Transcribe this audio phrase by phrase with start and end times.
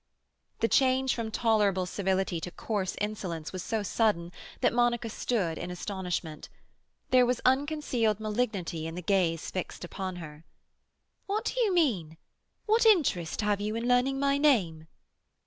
[0.61, 4.31] The change from tolerable civility to coarse insolence was so sudden
[4.61, 6.49] that Monica stood in astonishment.
[7.11, 10.43] There was unconcealed malignity in the gaze fixed upon her.
[11.27, 12.17] "What do you mean?
[12.65, 14.87] What interest have you in learning my name?"